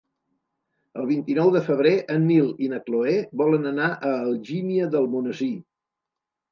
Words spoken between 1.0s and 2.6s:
El vint-i-nou de febrer en Nil